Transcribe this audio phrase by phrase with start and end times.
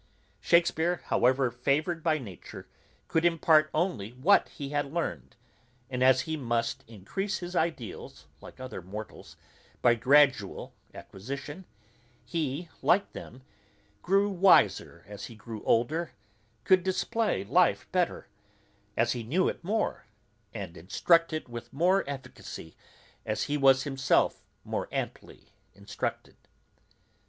[0.39, 2.67] Shakespeare, however favoured by nature,
[3.07, 5.35] could impart only what he had learned;
[5.91, 9.37] and as he must increase his ideals, like other mortals,
[9.83, 11.65] by gradual acquisition,
[12.25, 13.43] he, like them,
[14.01, 16.13] grew wiser as he grew older,
[16.63, 18.27] could display life better,
[18.97, 20.07] as he knew it more,
[20.51, 22.75] and instruct with more efficacy,
[23.23, 26.37] as he was himself more amply instructed.